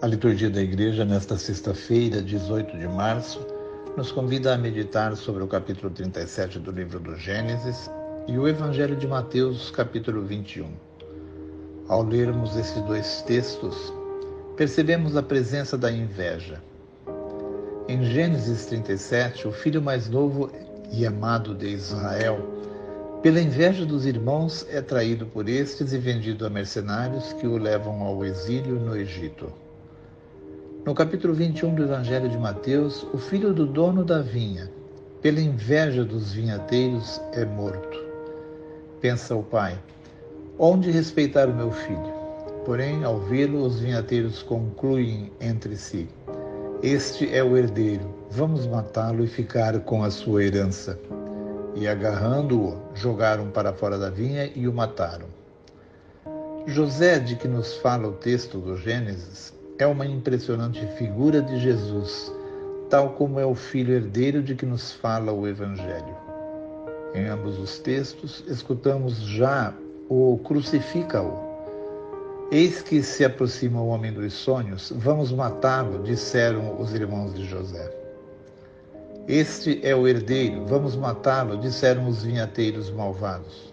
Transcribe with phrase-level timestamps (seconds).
[0.00, 3.44] A liturgia da igreja, nesta sexta-feira, 18 de março,
[3.96, 7.90] nos convida a meditar sobre o capítulo 37 do livro do Gênesis
[8.28, 10.70] e o Evangelho de Mateus, capítulo 21.
[11.88, 13.92] Ao lermos esses dois textos,
[14.56, 16.62] percebemos a presença da inveja.
[17.88, 20.48] Em Gênesis 37, o filho mais novo
[20.92, 22.38] e amado de Israel,
[23.20, 28.00] pela inveja dos irmãos, é traído por estes e vendido a mercenários que o levam
[28.00, 29.52] ao exílio no Egito.
[30.88, 34.72] No capítulo 21 do Evangelho de Mateus, o filho do dono da vinha,
[35.20, 37.98] pela inveja dos vinhateiros, é morto.
[38.98, 39.78] Pensa o pai:
[40.58, 42.10] onde respeitar o meu filho?
[42.64, 46.08] Porém, ao vê-lo, os vinhateiros concluem entre si:
[46.82, 50.98] Este é o herdeiro, vamos matá-lo e ficar com a sua herança.
[51.74, 55.26] E agarrando-o, jogaram para fora da vinha e o mataram.
[56.66, 62.32] José, de que nos fala o texto do Gênesis, é uma impressionante figura de Jesus,
[62.90, 66.16] tal como é o filho herdeiro de que nos fala o Evangelho.
[67.14, 69.72] Em ambos os textos, escutamos já
[70.08, 71.46] o crucifica-o.
[72.50, 77.94] Eis que se aproxima o homem dos sonhos, vamos matá-lo, disseram os irmãos de José.
[79.28, 83.72] Este é o herdeiro, vamos matá-lo, disseram os vinhateiros malvados.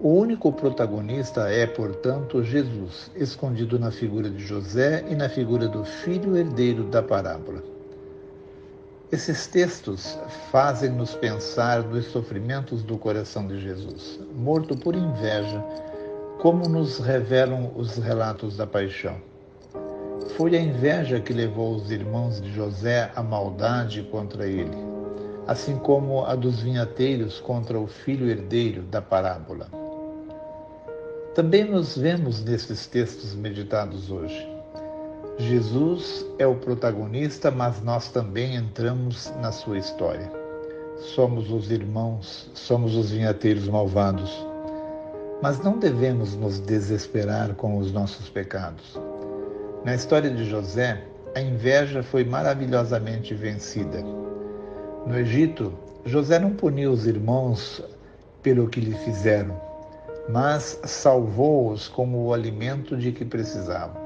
[0.00, 5.84] O único protagonista é, portanto, Jesus, escondido na figura de José e na figura do
[5.84, 7.62] filho herdeiro da parábola.
[9.12, 10.18] Esses textos
[10.50, 15.64] fazem-nos pensar nos sofrimentos do coração de Jesus, morto por inveja,
[16.40, 19.16] como nos revelam os relatos da paixão.
[20.36, 24.76] Foi a inveja que levou os irmãos de José à maldade contra ele,
[25.46, 29.83] assim como a dos vinhateiros contra o filho herdeiro da parábola.
[31.34, 34.48] Também nos vemos nesses textos meditados hoje.
[35.36, 40.30] Jesus é o protagonista, mas nós também entramos na sua história.
[40.96, 44.46] Somos os irmãos, somos os vinhateiros malvados.
[45.42, 48.96] Mas não devemos nos desesperar com os nossos pecados.
[49.84, 51.02] Na história de José,
[51.34, 54.00] a inveja foi maravilhosamente vencida.
[55.04, 55.72] No Egito,
[56.06, 57.82] José não puniu os irmãos
[58.40, 59.60] pelo que lhe fizeram,
[60.28, 64.02] mas salvou-os como o alimento de que precisavam.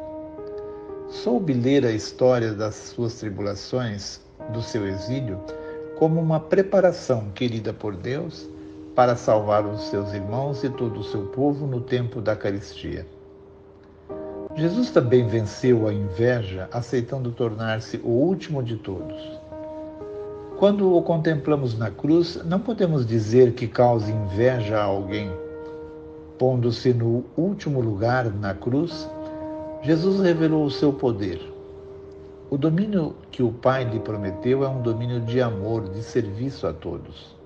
[1.09, 4.21] Soube ler a história das suas tribulações,
[4.53, 5.41] do seu exílio,
[5.99, 8.49] como uma preparação querida por Deus
[8.95, 13.07] para salvar os seus irmãos e todo o seu povo no tempo da caristia.
[14.57, 19.23] Jesus também venceu a inveja, aceitando tornar-se o último de todos.
[20.59, 25.31] Quando o contemplamos na cruz, não podemos dizer que cause inveja a alguém
[26.39, 29.11] Pondo-se no último lugar na cruz,
[29.83, 31.41] Jesus revelou o seu poder.
[32.51, 36.73] O domínio que o Pai lhe prometeu é um domínio de amor, de serviço a
[36.73, 37.37] todos.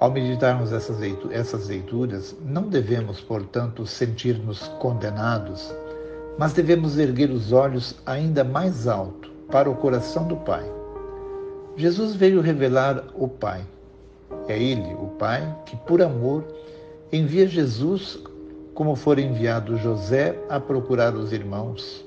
[0.00, 5.74] Ao meditarmos essas leituras, não devemos, portanto, sentir-nos condenados,
[6.38, 10.64] mas devemos erguer os olhos ainda mais alto para o coração do Pai.
[11.76, 13.64] Jesus veio revelar o Pai.
[14.48, 16.44] É Ele, o Pai, que por amor
[17.14, 18.18] envia Jesus
[18.74, 22.04] como for enviado José a procurar os irmãos.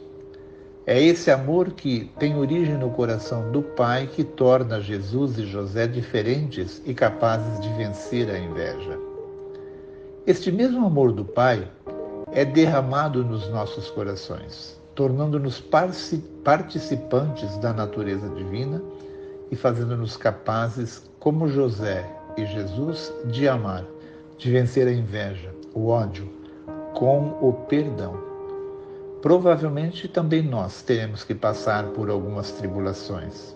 [0.86, 5.88] É esse amor que tem origem no coração do Pai que torna Jesus e José
[5.88, 9.00] diferentes e capazes de vencer a inveja.
[10.26, 11.66] Este mesmo amor do Pai
[12.34, 15.62] é derramado nos nossos corações, tornando-nos
[16.44, 18.82] participantes da natureza divina
[19.50, 22.06] e fazendo-nos capazes, como José
[22.38, 23.86] e Jesus, de amar
[24.38, 26.30] de vencer a inveja, o ódio,
[26.94, 28.18] com o perdão.
[29.22, 33.56] Provavelmente também nós teremos que passar por algumas tribulações.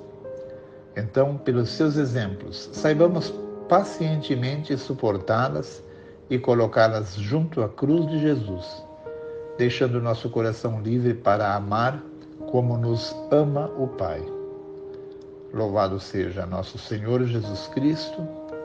[0.96, 3.34] Então, pelos seus exemplos, saibamos
[3.70, 5.84] pacientemente suportá-las
[6.30, 8.84] e colocá-las junto à cruz de Jesus,
[9.58, 12.04] deixando nosso coração livre para amar
[12.52, 14.22] como nos ama o Pai.
[15.54, 18.41] Louvado seja nosso Senhor Jesus Cristo